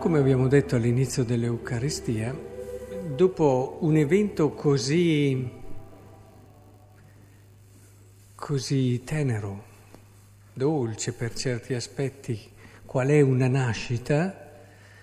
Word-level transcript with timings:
come 0.00 0.18
abbiamo 0.18 0.48
detto 0.48 0.76
all'inizio 0.76 1.24
dell'Eucaristia, 1.24 2.34
dopo 3.14 3.76
un 3.82 3.96
evento 3.96 4.52
così, 4.52 5.46
così 8.34 9.02
tenero, 9.04 9.64
dolce 10.54 11.12
per 11.12 11.34
certi 11.34 11.74
aspetti, 11.74 12.50
qual 12.86 13.08
è 13.08 13.20
una 13.20 13.46
nascita, 13.46 14.52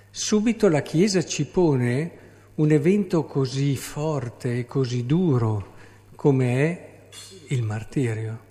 subito 0.09 0.67
la 0.67 0.81
Chiesa 0.81 1.23
ci 1.23 1.45
pone 1.45 2.11
un 2.55 2.71
evento 2.71 3.23
così 3.25 3.75
forte 3.75 4.57
e 4.57 4.65
così 4.65 5.05
duro 5.05 5.75
come 6.15 6.55
è 6.55 7.07
il 7.49 7.61
martirio. 7.61 8.45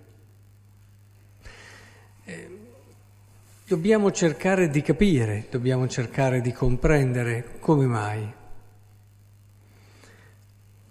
Dobbiamo 3.68 4.12
cercare 4.12 4.68
di 4.68 4.80
capire, 4.80 5.46
dobbiamo 5.50 5.88
cercare 5.88 6.40
di 6.40 6.52
comprendere 6.52 7.56
come 7.58 7.86
mai. 7.86 8.32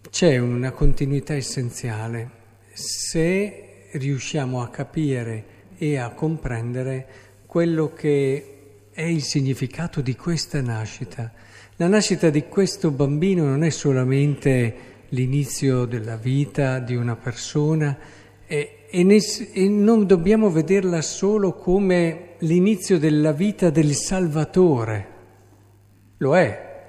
C'è 0.10 0.38
una 0.40 0.72
continuità 0.72 1.34
essenziale 1.34 2.30
se 2.74 3.88
riusciamo 3.94 4.62
a 4.62 4.68
capire 4.68 5.46
e 5.78 5.96
a 5.96 6.10
comprendere 6.10 7.08
quello 7.46 7.94
che 7.94 8.90
è 8.92 9.04
il 9.04 9.23
significato 9.23 10.02
di 10.02 10.18
questa 10.18 10.60
nascita. 10.60 11.32
La 11.78 11.88
nascita 11.88 12.30
di 12.30 12.50
questo 12.50 12.92
bambino 12.92 13.46
non 13.46 13.64
è 13.64 13.70
solamente 13.70 14.76
l'inizio 15.10 15.86
della 15.86 16.17
vita 16.17 16.80
di 16.80 16.98
una 16.98 17.16
persona, 17.16 17.98
e, 18.45 18.84
e, 18.96 19.04
ne, 19.04 19.18
e, 19.52 19.68
non 19.68 20.06
dobbiamo 20.06 20.50
vederla 20.50 21.02
solo 21.02 21.52
come 21.52 22.36
l'inizio 22.40 22.98
della 22.98 23.34
vita 23.34 23.70
del 23.70 23.94
Salvatore, 23.94 25.08
lo 26.20 26.38
è, 26.38 26.84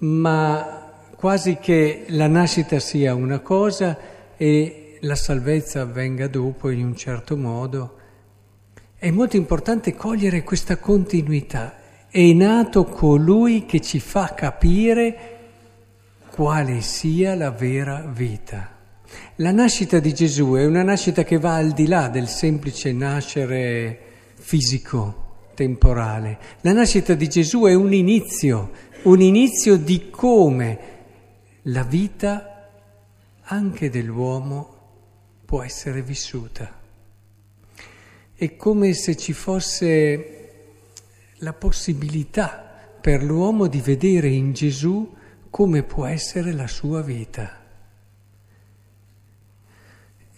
ma 0.00 0.92
quasi 1.16 1.56
che 1.56 2.04
la 2.08 2.26
nascita 2.26 2.78
sia 2.80 3.14
una 3.14 3.38
cosa 3.38 3.96
e 4.36 4.98
la 5.00 5.14
salvezza 5.14 5.80
avvenga 5.80 6.28
dopo 6.28 6.68
in 6.68 6.84
un 6.84 6.94
certo 6.96 7.34
modo. 7.38 7.96
È 8.94 9.10
molto 9.10 9.36
importante 9.36 9.94
cogliere 9.94 10.42
questa 10.42 10.76
continuità. 10.76 11.78
È 12.10 12.32
nato 12.34 12.84
colui 12.84 13.64
che 13.64 13.80
ci 13.80 14.00
fa 14.00 14.34
capire 14.34 15.38
quale 16.30 16.82
sia 16.82 17.34
la 17.34 17.50
vera 17.50 18.04
vita. 18.06 18.71
La 19.36 19.50
nascita 19.50 19.98
di 19.98 20.12
Gesù 20.12 20.52
è 20.54 20.64
una 20.64 20.82
nascita 20.82 21.24
che 21.24 21.38
va 21.38 21.54
al 21.54 21.72
di 21.72 21.86
là 21.86 22.08
del 22.08 22.28
semplice 22.28 22.92
nascere 22.92 23.98
fisico, 24.34 25.50
temporale. 25.54 26.38
La 26.60 26.72
nascita 26.72 27.14
di 27.14 27.28
Gesù 27.28 27.64
è 27.64 27.74
un 27.74 27.92
inizio, 27.92 28.70
un 29.02 29.20
inizio 29.20 29.76
di 29.76 30.10
come 30.10 30.78
la 31.62 31.82
vita 31.82 32.70
anche 33.42 33.90
dell'uomo 33.90 34.76
può 35.44 35.62
essere 35.62 36.02
vissuta. 36.02 36.80
È 38.34 38.56
come 38.56 38.92
se 38.94 39.16
ci 39.16 39.32
fosse 39.32 40.38
la 41.36 41.52
possibilità 41.52 42.96
per 43.00 43.22
l'uomo 43.22 43.66
di 43.66 43.80
vedere 43.80 44.28
in 44.28 44.52
Gesù 44.52 45.14
come 45.50 45.82
può 45.82 46.06
essere 46.06 46.52
la 46.52 46.66
sua 46.66 47.02
vita. 47.02 47.61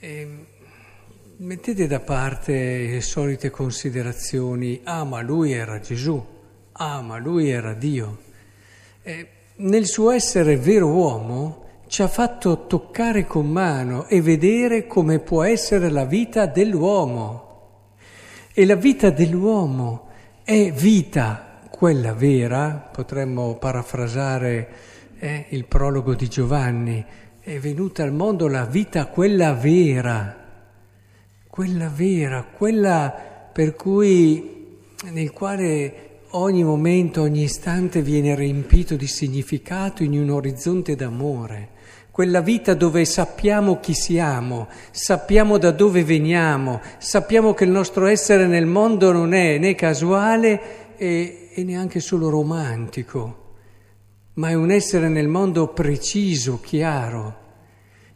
E 0.05 0.21
ehm, 0.21 0.45
mettete 1.39 1.87
da 1.87 2.01
parte 2.01 2.53
le 2.53 3.01
solite 3.01 3.49
considerazioni, 3.49 4.83
ah 4.85 5.03
ma 5.05 5.23
lui 5.23 5.53
era 5.53 5.81
Gesù, 5.81 6.23
ah 6.73 7.01
ma 7.01 7.17
lui 7.17 7.49
era 7.49 7.73
Dio. 7.73 8.19
E 9.03 9.29
nel 9.57 9.87
suo 9.87 10.11
essere 10.11 10.59
vero 10.59 10.89
uomo 10.89 11.63
ci 11.87 12.03
ha 12.03 12.09
fatto 12.09 12.67
toccare 12.67 13.25
con 13.25 13.49
mano 13.49 14.07
e 14.07 14.21
vedere 14.21 14.87
come 14.87 15.21
può 15.21 15.43
essere 15.43 15.89
la 15.89 16.05
vita 16.05 16.45
dell'uomo. 16.45 17.93
E 18.53 18.67
la 18.67 18.77
vita 18.77 19.09
dell'uomo 19.09 20.09
è 20.45 20.71
vita, 20.71 21.61
quella 21.71 22.13
vera, 22.13 22.91
potremmo 22.93 23.57
parafrasare 23.57 24.69
eh, 25.19 25.47
il 25.49 25.65
prologo 25.65 26.15
di 26.15 26.29
Giovanni, 26.29 27.05
è 27.45 27.59
venuta 27.59 28.03
al 28.03 28.11
mondo 28.11 28.49
la 28.49 28.65
vita 28.65 29.05
quella 29.05 29.53
vera, 29.53 30.35
quella 31.47 31.93
vera, 31.95 32.43
quella 32.43 33.15
per 33.53 33.75
cui 33.75 34.79
nel 35.11 35.31
quale 35.31 36.21
ogni 36.31 36.65
momento, 36.65 37.21
ogni 37.21 37.43
istante 37.43 38.01
viene 38.01 38.35
riempito 38.35 38.97
di 38.97 39.07
significato 39.07 40.03
in 40.03 40.19
un 40.19 40.31
orizzonte 40.31 40.97
d'amore. 40.97 41.69
Quella 42.11 42.41
vita 42.41 42.73
dove 42.73 43.05
sappiamo 43.05 43.79
chi 43.79 43.93
siamo, 43.93 44.69
sappiamo 44.91 45.59
da 45.59 45.71
dove 45.71 46.03
veniamo, 46.03 46.81
sappiamo 46.97 47.53
che 47.53 47.65
il 47.65 47.71
nostro 47.71 48.07
essere 48.07 48.47
nel 48.47 48.65
mondo 48.65 49.13
non 49.13 49.35
è 49.35 49.59
né 49.59 49.75
casuale 49.75 50.97
e, 50.97 51.51
e 51.53 51.63
neanche 51.63 52.01
solo 52.01 52.31
romantico 52.31 53.43
ma 54.35 54.49
è 54.51 54.55
un 54.55 54.71
essere 54.71 55.09
nel 55.09 55.29
mondo 55.29 55.69
preciso, 55.69 56.61
chiaro, 56.61 57.43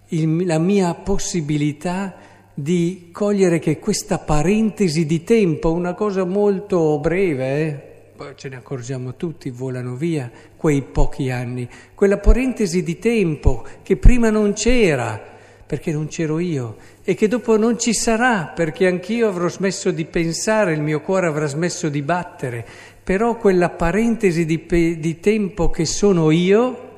il, 0.09 0.47
la 0.47 0.59
mia 0.59 0.95
possibilità 0.95 2.17
di 2.55 3.11
cogliere 3.12 3.61
che 3.61 3.79
questa 3.79 4.19
parentesi 4.19 5.06
di 5.06 5.23
tempo, 5.23 5.73
una 5.73 5.95
cosa 5.95 6.25
molto 6.25 6.99
breve, 6.99 7.61
eh? 7.61 7.87
ce 8.34 8.49
ne 8.49 8.56
accorgiamo 8.56 9.15
tutti, 9.15 9.51
volano 9.51 9.95
via 9.95 10.29
quei 10.56 10.83
pochi 10.83 11.31
anni, 11.31 11.69
quella 11.95 12.19
parentesi 12.19 12.83
di 12.83 12.99
tempo 12.99 13.65
che 13.83 13.97
prima 13.97 14.29
non 14.31 14.55
c'era, 14.55 15.37
perché 15.65 15.93
non 15.93 16.09
c'ero 16.09 16.41
io, 16.41 16.77
e 17.05 17.15
che 17.15 17.29
dopo 17.29 17.56
non 17.56 17.79
ci 17.79 17.95
sarà, 17.95 18.47
perché 18.47 18.89
anch'io 18.89 19.29
avrò 19.29 19.49
smesso 19.49 19.93
di 19.93 20.05
pensare, 20.05 20.73
il 20.73 20.81
mio 20.81 21.00
cuore 21.00 21.27
avrà 21.27 21.47
smesso 21.47 21.89
di 21.89 22.03
battere, 22.03 22.67
però 23.08 23.38
quella 23.38 23.70
parentesi 23.70 24.44
di, 24.44 24.58
pe- 24.58 24.98
di 24.98 25.19
tempo 25.19 25.70
che 25.70 25.86
sono 25.86 26.30
io 26.30 26.88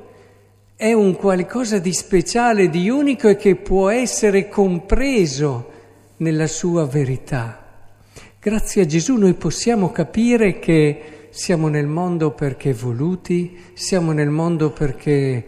è 0.74 0.92
un 0.92 1.14
qualcosa 1.14 1.78
di 1.78 1.92
speciale, 1.92 2.68
di 2.68 2.90
unico 2.90 3.28
e 3.28 3.36
che 3.36 3.54
può 3.54 3.90
essere 3.90 4.48
compreso 4.48 5.70
nella 6.16 6.48
sua 6.48 6.84
verità. 6.84 7.64
Grazie 8.40 8.82
a 8.82 8.86
Gesù 8.86 9.18
noi 9.18 9.34
possiamo 9.34 9.92
capire 9.92 10.58
che 10.58 11.28
siamo 11.30 11.68
nel 11.68 11.86
mondo 11.86 12.32
perché 12.32 12.72
voluti, 12.72 13.56
siamo 13.74 14.10
nel 14.10 14.30
mondo 14.30 14.72
perché 14.72 15.44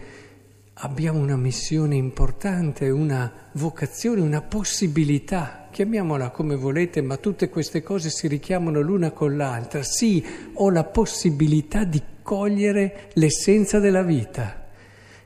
abbiamo 0.84 1.18
una 1.18 1.36
missione 1.36 1.96
importante, 1.96 2.90
una 2.90 3.32
vocazione, 3.52 4.20
una 4.20 4.42
possibilità 4.42 5.68
chiamiamola 5.70 6.30
come 6.30 6.54
volete, 6.54 7.00
ma 7.00 7.16
tutte 7.16 7.48
queste 7.48 7.82
cose 7.82 8.10
si 8.10 8.28
richiamano 8.28 8.80
l'una 8.80 9.10
con 9.10 9.36
l'altra. 9.36 9.82
Sì, 9.82 10.24
ho 10.54 10.70
la 10.70 10.84
possibilità 10.84 11.84
di 11.84 12.02
cogliere 12.22 13.10
l'essenza 13.14 13.78
della 13.78 14.02
vita, 14.02 14.68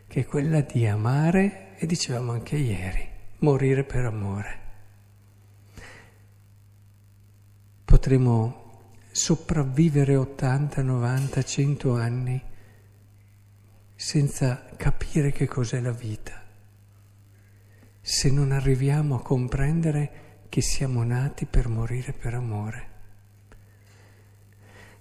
che 0.07 0.21
è 0.21 0.25
quella 0.25 0.61
di 0.61 0.87
amare, 0.87 1.75
e 1.77 1.87
dicevamo 1.87 2.33
anche 2.33 2.57
ieri, 2.57 3.07
morire 3.39 3.85
per 3.85 4.05
amore. 4.05 4.59
Potremo 7.85 8.65
sopravvivere 9.11 10.17
80, 10.17 10.83
90, 10.83 11.43
100 11.43 11.95
anni 11.95 12.43
senza 13.97 14.67
capire 14.77 15.33
che 15.33 15.47
cos'è 15.47 15.81
la 15.81 15.91
vita, 15.91 16.41
se 18.01 18.31
non 18.31 18.53
arriviamo 18.53 19.17
a 19.17 19.23
comprendere 19.23 20.11
che 20.51 20.61
siamo 20.61 21.03
nati 21.03 21.47
per 21.47 21.67
morire 21.69 22.13
per 22.13 22.35
amore. 22.35 22.95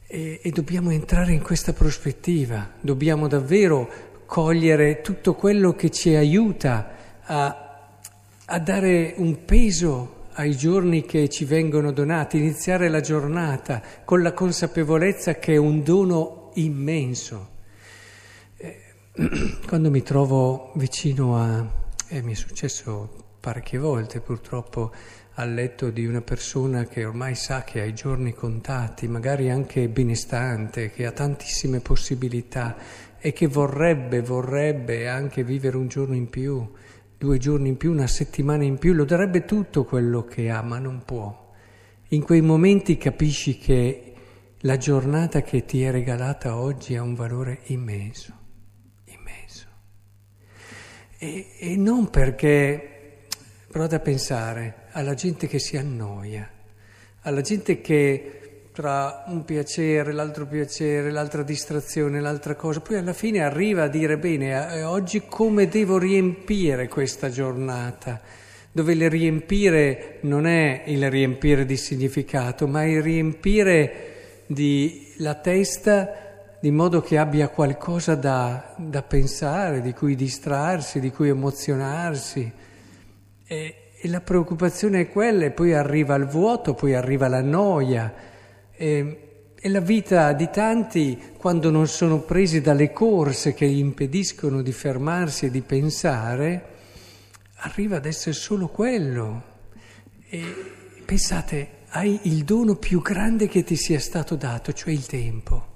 E, 0.08 0.40
e 0.42 0.50
dobbiamo 0.52 0.92
entrare 0.92 1.34
in 1.34 1.42
questa 1.42 1.74
prospettiva, 1.74 2.72
dobbiamo 2.80 3.28
davvero 3.28 4.24
cogliere 4.26 5.02
tutto 5.02 5.36
quello 5.36 5.74
che 5.74 5.92
ci 5.92 6.16
aiuta 6.16 7.20
a, 7.22 8.00
a 8.46 8.60
dare 8.60 9.14
un 9.18 9.44
peso 9.44 10.28
ai 10.34 10.56
giorni 10.56 11.04
che 11.04 11.30
ci 11.30 11.44
vengono 11.44 11.92
donati, 11.92 12.38
iniziare 12.38 12.90
la 12.90 13.02
giornata 13.02 13.82
con 14.04 14.22
la 14.22 14.34
consapevolezza 14.34 15.36
che 15.36 15.54
è 15.54 15.58
un 15.58 15.84
dono 15.84 16.52
immenso. 16.56 17.55
Quando 19.66 19.90
mi 19.90 20.02
trovo 20.04 20.74
vicino 20.76 21.38
a, 21.38 21.66
e 22.10 22.22
mi 22.22 22.34
è 22.34 22.36
successo 22.36 23.38
parecchie 23.40 23.80
volte 23.80 24.20
purtroppo, 24.20 24.92
al 25.36 25.54
letto 25.54 25.90
di 25.90 26.06
una 26.06 26.20
persona 26.20 26.84
che 26.84 27.06
ormai 27.06 27.34
sa 27.34 27.64
che 27.64 27.80
ha 27.80 27.86
i 27.86 27.94
giorni 27.94 28.34
contati, 28.34 29.08
magari 29.08 29.50
anche 29.50 29.88
benestante, 29.88 30.92
che 30.92 31.06
ha 31.06 31.14
tantissime 31.14 31.80
possibilità 31.80 32.76
e 33.18 33.32
che 33.32 33.48
vorrebbe, 33.48 34.22
vorrebbe 34.22 35.08
anche 35.08 35.46
vivere 35.46 35.78
un 35.78 35.88
giorno 35.88 36.16
in 36.16 36.30
più, 36.30 36.70
due 37.18 37.38
giorni 37.38 37.70
in 37.70 37.78
più, 37.78 37.92
una 37.92 38.08
settimana 38.08 38.66
in 38.66 38.78
più, 38.78 38.92
lo 38.92 39.06
darebbe 39.06 39.46
tutto 39.46 39.86
quello 39.86 40.26
che 40.26 40.50
ha, 40.50 40.62
ma 40.62 40.78
non 40.78 41.04
può. 41.06 41.54
In 42.10 42.22
quei 42.22 42.42
momenti 42.42 42.98
capisci 42.98 43.58
che 43.58 44.14
la 44.60 44.76
giornata 44.76 45.42
che 45.42 45.64
ti 45.64 45.84
è 45.84 45.92
regalata 45.92 46.58
oggi 46.58 46.98
ha 46.98 47.02
un 47.02 47.16
valore 47.16 47.62
immenso. 47.68 48.44
E, 51.26 51.48
e 51.58 51.76
non 51.76 52.12
perché, 52.12 52.90
provate 53.68 53.96
a 53.96 54.00
pensare, 54.00 54.76
alla 54.92 55.16
gente 55.16 55.48
che 55.48 55.58
si 55.58 55.76
annoia, 55.76 56.48
alla 57.22 57.42
gente 57.42 57.82
che 57.82 58.42
tra 58.72 59.24
un 59.28 59.44
piacere, 59.44 60.12
l'altro 60.12 60.46
piacere, 60.46 61.10
l'altra 61.10 61.42
distrazione, 61.42 62.22
l'altra 62.22 62.54
cosa, 62.54 62.80
poi 62.80 62.98
alla 62.98 63.14
fine 63.14 63.42
arriva 63.42 63.84
a 63.84 63.88
dire 63.88 64.20
bene, 64.20 64.84
oggi 64.84 65.24
come 65.28 65.68
devo 65.68 65.98
riempire 65.98 66.88
questa 66.88 67.30
giornata? 67.30 68.22
Dove 68.72 68.94
il 68.94 69.10
riempire 69.10 70.18
non 70.22 70.46
è 70.46 70.84
il 70.86 71.10
riempire 71.10 71.66
di 71.66 71.78
significato, 71.78 72.68
ma 72.68 72.84
il 72.84 73.02
riempire 73.02 74.44
di 74.46 75.14
la 75.18 75.34
testa 75.36 76.25
di 76.66 76.72
modo 76.72 77.00
che 77.00 77.20
abbia 77.20 77.50
qualcosa 77.50 78.16
da, 78.16 78.74
da 78.76 79.04
pensare, 79.04 79.82
di 79.82 79.94
cui 79.94 80.16
distrarsi, 80.16 81.00
di 81.00 81.12
cui 81.12 81.30
emozionarsi. 81.30 82.52
E, 83.46 83.76
e 83.96 84.08
la 84.10 84.20
preoccupazione 84.20 85.02
è 85.02 85.10
quella, 85.12 85.46
e 85.46 85.52
poi 85.52 85.76
arriva 85.76 86.16
il 86.16 86.26
vuoto, 86.26 86.74
poi 86.74 86.96
arriva 86.96 87.28
la 87.28 87.44
noia 87.44 88.12
e, 88.72 89.52
e 89.54 89.70
la 89.70 89.80
vita 89.80 90.34
di 90.34 90.50
tanti, 90.50 91.34
quando 91.38 91.70
non 91.70 91.86
sono 91.86 92.22
presi 92.22 92.62
dalle 92.62 92.92
corse 92.92 93.54
che 93.54 93.68
gli 93.70 93.78
impediscono 93.78 94.64
di 94.64 94.72
fermarsi 94.72 95.46
e 95.46 95.52
di 95.52 95.62
pensare, 95.62 96.66
arriva 97.58 97.98
ad 97.98 98.08
essere 98.08 98.34
solo 98.34 98.70
quello. 98.70 99.44
E 100.28 100.42
pensate, 101.06 101.68
hai 101.90 102.22
il 102.24 102.44
dono 102.44 102.74
più 102.74 103.04
grande 103.04 103.48
che 103.48 103.64
ti 103.64 103.76
sia 103.76 104.00
stato 104.00 104.36
dato, 104.36 104.74
cioè 104.74 104.92
il 104.92 105.06
tempo, 105.06 105.74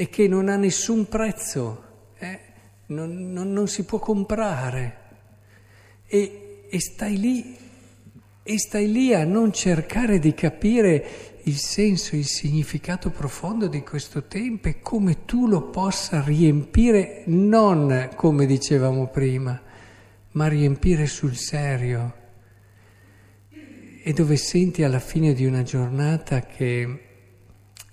e 0.00 0.08
che 0.08 0.28
non 0.28 0.48
ha 0.48 0.54
nessun 0.54 1.08
prezzo, 1.08 1.82
eh? 2.18 2.38
non, 2.86 3.32
non, 3.32 3.52
non, 3.52 3.66
si 3.66 3.84
può 3.84 3.98
comprare. 3.98 4.96
E, 6.06 6.66
e 6.70 6.80
stai 6.80 7.18
lì, 7.18 7.56
e 8.44 8.58
stai 8.60 8.92
lì 8.92 9.12
a 9.12 9.24
non 9.24 9.52
cercare 9.52 10.20
di 10.20 10.34
capire 10.34 11.40
il 11.42 11.56
senso, 11.56 12.14
il 12.14 12.26
significato 12.26 13.10
profondo 13.10 13.66
di 13.66 13.82
questo 13.82 14.22
tempo 14.28 14.68
e 14.68 14.78
come 14.78 15.24
tu 15.24 15.48
lo 15.48 15.62
possa 15.62 16.22
riempire 16.22 17.24
non 17.26 18.10
come 18.14 18.46
dicevamo 18.46 19.08
prima, 19.08 19.60
ma 20.30 20.46
riempire 20.46 21.06
sul 21.06 21.34
serio. 21.34 22.14
E 24.00 24.12
dove 24.12 24.36
senti 24.36 24.84
alla 24.84 25.00
fine 25.00 25.32
di 25.32 25.44
una 25.44 25.64
giornata 25.64 26.42
che 26.42 27.00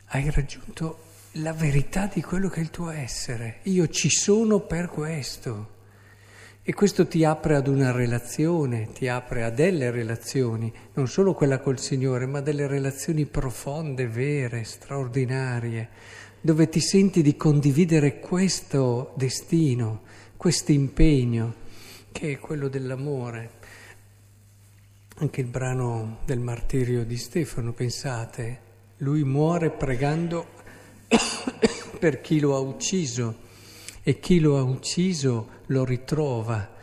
hai 0.06 0.30
raggiunto 0.30 1.05
la 1.40 1.52
verità 1.52 2.10
di 2.12 2.22
quello 2.22 2.48
che 2.48 2.60
è 2.60 2.64
il 2.64 2.70
tuo 2.70 2.90
essere. 2.90 3.60
Io 3.64 3.90
ci 3.90 4.10
sono 4.10 4.62
per 4.62 4.88
questo. 4.88 5.74
E 6.64 6.74
questo 6.74 7.08
ti 7.08 7.24
apre 7.24 7.56
ad 7.56 7.68
una 7.68 7.92
relazione, 7.92 8.88
ti 8.94 9.08
apre 9.08 9.44
a 9.44 9.50
delle 9.50 9.92
relazioni, 9.92 10.74
non 10.94 11.08
solo 11.08 11.34
quella 11.34 11.60
col 11.60 11.78
Signore, 11.78 12.26
ma 12.26 12.42
delle 12.42 12.68
relazioni 12.68 13.26
profonde, 13.26 14.08
vere, 14.08 14.64
straordinarie, 14.64 15.90
dove 16.42 16.70
ti 16.70 16.80
senti 16.80 17.22
di 17.22 17.36
condividere 17.36 18.20
questo 18.20 19.14
destino, 19.16 20.04
questo 20.38 20.72
impegno, 20.72 21.54
che 22.12 22.32
è 22.32 22.40
quello 22.40 22.68
dell'amore. 22.68 23.52
Anche 25.18 25.42
il 25.42 25.48
brano 25.48 26.20
del 26.26 26.40
martirio 26.40 27.06
di 27.06 27.18
Stefano, 27.18 27.74
pensate, 27.74 28.60
lui 28.98 29.24
muore 29.24 29.70
pregando 29.70 30.55
per 32.00 32.22
chi 32.22 32.40
lo 32.40 32.56
ha 32.56 32.60
ucciso 32.60 33.44
e 34.04 34.20
chi 34.20 34.40
lo 34.40 34.58
ha 34.58 34.62
ucciso 34.62 35.50
lo 35.68 35.84
ritrova. 35.84 36.74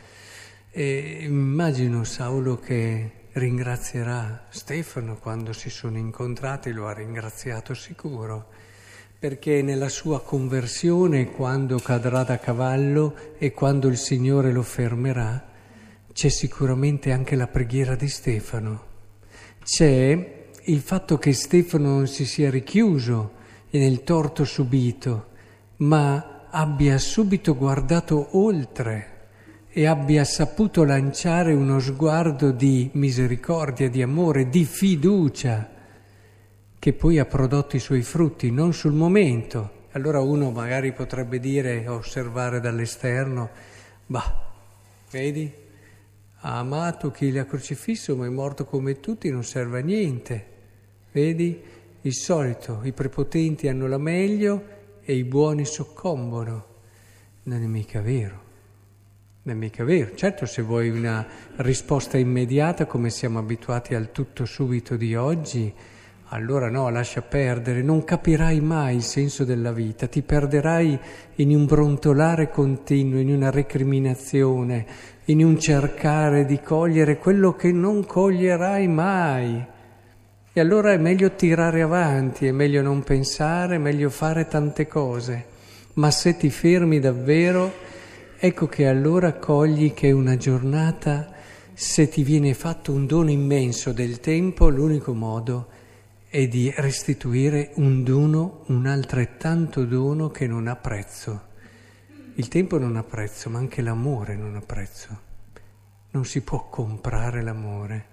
E 0.70 1.18
immagino 1.20 2.02
Saulo 2.04 2.58
che 2.58 3.10
ringrazierà 3.32 4.46
Stefano 4.50 5.16
quando 5.16 5.52
si 5.52 5.70
sono 5.70 5.98
incontrati, 5.98 6.72
lo 6.72 6.88
ha 6.88 6.92
ringraziato 6.92 7.74
sicuro, 7.74 8.48
perché 9.18 9.62
nella 9.62 9.88
sua 9.88 10.20
conversione, 10.22 11.30
quando 11.30 11.78
cadrà 11.78 12.24
da 12.24 12.38
cavallo 12.38 13.14
e 13.38 13.52
quando 13.52 13.88
il 13.88 13.96
Signore 13.96 14.50
lo 14.50 14.62
fermerà, 14.62 15.50
c'è 16.12 16.28
sicuramente 16.28 17.12
anche 17.12 17.36
la 17.36 17.46
preghiera 17.46 17.94
di 17.94 18.08
Stefano. 18.08 18.90
C'è 19.62 20.48
il 20.64 20.80
fatto 20.80 21.18
che 21.18 21.32
Stefano 21.32 21.90
non 21.90 22.06
si 22.06 22.26
sia 22.26 22.50
richiuso 22.50 23.40
nel 23.78 24.02
torto 24.02 24.44
subito, 24.44 25.28
ma 25.78 26.46
abbia 26.50 26.98
subito 26.98 27.56
guardato 27.56 28.36
oltre 28.38 29.08
e 29.68 29.86
abbia 29.86 30.24
saputo 30.24 30.84
lanciare 30.84 31.54
uno 31.54 31.78
sguardo 31.78 32.50
di 32.50 32.90
misericordia, 32.92 33.88
di 33.88 34.02
amore, 34.02 34.50
di 34.50 34.64
fiducia, 34.66 35.70
che 36.78 36.92
poi 36.92 37.18
ha 37.18 37.24
prodotto 37.24 37.76
i 37.76 37.80
suoi 37.80 38.02
frutti, 38.02 38.50
non 38.50 38.74
sul 38.74 38.92
momento. 38.92 39.80
Allora 39.92 40.20
uno 40.20 40.50
magari 40.50 40.92
potrebbe 40.92 41.38
dire, 41.38 41.88
osservare 41.88 42.60
dall'esterno, 42.60 43.48
bah, 44.06 44.50
vedi, 45.10 45.50
ha 46.40 46.58
amato 46.58 47.10
chi 47.10 47.30
l'ha 47.32 47.46
crocifisso, 47.46 48.14
ma 48.16 48.26
è 48.26 48.28
morto 48.28 48.66
come 48.66 49.00
tutti, 49.00 49.30
non 49.30 49.44
serve 49.44 49.78
a 49.78 49.82
niente. 49.82 50.46
Vedi, 51.12 51.60
il 52.02 52.14
solito, 52.14 52.80
i 52.82 52.92
prepotenti 52.92 53.68
hanno 53.68 53.86
la 53.86 53.98
meglio 53.98 54.80
e 55.04 55.14
i 55.14 55.24
buoni 55.24 55.64
soccombono. 55.64 56.66
Non 57.44 57.62
è 57.62 57.66
mica 57.66 58.00
vero. 58.00 58.40
Non 59.42 59.56
è 59.56 59.58
mica 59.58 59.84
vero. 59.84 60.14
Certo, 60.14 60.46
se 60.46 60.62
vuoi 60.62 60.88
una 60.90 61.24
risposta 61.56 62.18
immediata, 62.18 62.86
come 62.86 63.10
siamo 63.10 63.38
abituati 63.38 63.94
al 63.94 64.10
tutto 64.10 64.44
subito 64.44 64.96
di 64.96 65.14
oggi, 65.14 65.72
allora 66.28 66.70
no, 66.70 66.88
lascia 66.88 67.22
perdere, 67.22 67.82
non 67.82 68.04
capirai 68.04 68.60
mai 68.60 68.96
il 68.96 69.02
senso 69.02 69.44
della 69.44 69.70
vita, 69.70 70.06
ti 70.06 70.22
perderai 70.22 70.98
in 71.36 71.54
un 71.54 71.66
brontolare 71.66 72.48
continuo, 72.48 73.20
in 73.20 73.32
una 73.32 73.50
recriminazione, 73.50 74.86
in 75.26 75.44
un 75.44 75.58
cercare 75.60 76.46
di 76.46 76.58
cogliere 76.60 77.18
quello 77.18 77.54
che 77.54 77.70
non 77.70 78.04
coglierai 78.06 78.88
mai. 78.88 79.66
E 80.54 80.60
allora 80.60 80.92
è 80.92 80.98
meglio 80.98 81.34
tirare 81.34 81.80
avanti, 81.80 82.46
è 82.46 82.52
meglio 82.52 82.82
non 82.82 83.02
pensare, 83.02 83.76
è 83.76 83.78
meglio 83.78 84.10
fare 84.10 84.46
tante 84.48 84.86
cose. 84.86 85.46
Ma 85.94 86.10
se 86.10 86.36
ti 86.36 86.50
fermi 86.50 87.00
davvero, 87.00 87.72
ecco 88.36 88.66
che 88.66 88.86
allora 88.86 89.32
cogli 89.32 89.94
che 89.94 90.10
una 90.10 90.36
giornata, 90.36 91.32
se 91.72 92.06
ti 92.10 92.22
viene 92.22 92.52
fatto 92.52 92.92
un 92.92 93.06
dono 93.06 93.30
immenso 93.30 93.92
del 93.92 94.20
tempo, 94.20 94.68
l'unico 94.68 95.14
modo 95.14 95.68
è 96.28 96.46
di 96.48 96.70
restituire 96.76 97.70
un 97.76 98.02
dono, 98.04 98.64
un 98.66 98.84
altrettanto 98.84 99.86
dono 99.86 100.28
che 100.28 100.46
non 100.46 100.66
ha 100.66 100.76
prezzo. 100.76 101.48
Il 102.34 102.48
tempo 102.48 102.76
non 102.76 102.96
ha 102.96 103.02
prezzo, 103.02 103.48
ma 103.48 103.58
anche 103.58 103.80
l'amore 103.80 104.36
non 104.36 104.54
ha 104.56 104.60
prezzo. 104.60 105.18
Non 106.10 106.26
si 106.26 106.42
può 106.42 106.68
comprare 106.68 107.40
l'amore. 107.40 108.11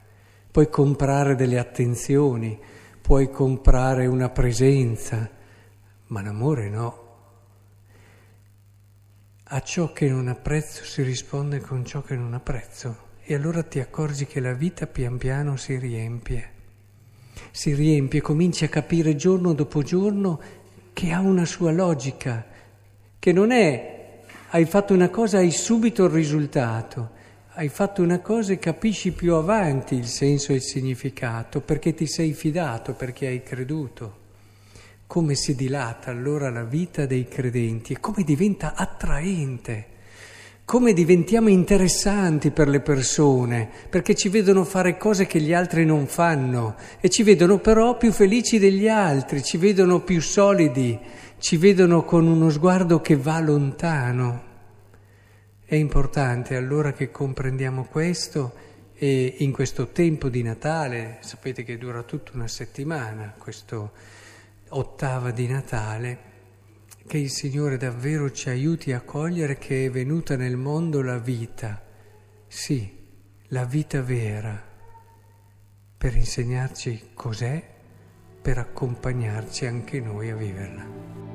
Puoi 0.59 0.71
comprare 0.71 1.35
delle 1.35 1.57
attenzioni, 1.57 2.59
puoi 2.99 3.29
comprare 3.29 4.07
una 4.07 4.27
presenza, 4.27 5.29
ma 6.07 6.21
l'amore 6.21 6.67
no. 6.67 7.03
A 9.41 9.61
ciò 9.61 9.93
che 9.93 10.09
non 10.09 10.27
ha 10.27 10.35
prezzo 10.35 10.83
si 10.83 11.01
risponde 11.01 11.61
con 11.61 11.85
ciò 11.85 12.01
che 12.01 12.17
non 12.17 12.33
ha 12.33 12.41
prezzo 12.41 12.97
e 13.23 13.35
allora 13.35 13.63
ti 13.63 13.79
accorgi 13.79 14.25
che 14.25 14.41
la 14.41 14.51
vita 14.51 14.85
pian 14.85 15.17
piano 15.17 15.55
si 15.55 15.77
riempie. 15.77 16.51
Si 17.51 17.73
riempie, 17.73 18.19
cominci 18.19 18.65
a 18.65 18.67
capire 18.67 19.15
giorno 19.15 19.53
dopo 19.53 19.81
giorno 19.81 20.41
che 20.91 21.13
ha 21.13 21.21
una 21.21 21.45
sua 21.45 21.71
logica, 21.71 22.45
che 23.17 23.31
non 23.31 23.51
è 23.51 24.23
hai 24.49 24.65
fatto 24.65 24.93
una 24.93 25.09
cosa, 25.09 25.37
hai 25.37 25.51
subito 25.51 26.03
il 26.03 26.11
risultato, 26.11 27.11
hai 27.59 27.67
fatto 27.67 28.01
una 28.01 28.19
cosa 28.19 28.53
e 28.53 28.57
capisci 28.57 29.11
più 29.11 29.33
avanti 29.33 29.95
il 29.95 30.05
senso 30.05 30.53
e 30.53 30.55
il 30.55 30.61
significato, 30.61 31.59
perché 31.59 31.93
ti 31.93 32.07
sei 32.07 32.31
fidato, 32.31 32.93
perché 32.93 33.27
hai 33.27 33.43
creduto. 33.43 34.15
Come 35.05 35.35
si 35.35 35.55
dilata 35.55 36.09
allora 36.09 36.49
la 36.49 36.63
vita 36.63 37.05
dei 37.05 37.27
credenti 37.27 37.91
e 37.91 37.99
come 37.99 38.23
diventa 38.23 38.75
attraente, 38.75 39.87
come 40.63 40.93
diventiamo 40.93 41.49
interessanti 41.49 42.51
per 42.51 42.69
le 42.69 42.79
persone, 42.79 43.69
perché 43.89 44.15
ci 44.15 44.29
vedono 44.29 44.63
fare 44.63 44.95
cose 44.95 45.27
che 45.27 45.41
gli 45.41 45.53
altri 45.53 45.83
non 45.83 46.07
fanno 46.07 46.77
e 47.01 47.09
ci 47.09 47.23
vedono 47.23 47.57
però 47.57 47.97
più 47.97 48.13
felici 48.13 48.57
degli 48.57 48.87
altri, 48.87 49.43
ci 49.43 49.57
vedono 49.57 49.99
più 49.99 50.21
solidi, 50.21 50.97
ci 51.39 51.57
vedono 51.57 52.05
con 52.05 52.25
uno 52.25 52.49
sguardo 52.49 53.01
che 53.01 53.17
va 53.17 53.41
lontano. 53.41 54.47
È 55.69 55.75
importante 55.75 56.55
allora 56.55 56.93
che 56.93 57.11
comprendiamo 57.11 57.83
questo 57.83 58.55
e 58.95 59.35
in 59.37 59.51
questo 59.51 59.89
tempo 59.89 60.27
di 60.27 60.41
Natale, 60.41 61.19
sapete 61.19 61.63
che 61.63 61.77
dura 61.77 62.01
tutta 62.01 62.31
una 62.33 62.47
settimana, 62.47 63.35
questo 63.37 63.91
ottava 64.69 65.29
di 65.29 65.45
Natale, 65.45 66.17
che 67.05 67.19
il 67.19 67.29
Signore 67.29 67.77
davvero 67.77 68.31
ci 68.31 68.49
aiuti 68.49 68.93
a 68.93 69.01
cogliere 69.01 69.59
che 69.59 69.85
è 69.85 69.91
venuta 69.91 70.35
nel 70.35 70.57
mondo 70.57 71.03
la 71.03 71.19
vita, 71.19 71.85
sì, 72.47 73.05
la 73.49 73.65
vita 73.65 74.01
vera, 74.01 74.59
per 75.95 76.15
insegnarci 76.15 77.11
cos'è, 77.13 77.63
per 78.41 78.57
accompagnarci 78.57 79.67
anche 79.67 79.99
noi 79.99 80.31
a 80.31 80.35
viverla. 80.35 81.28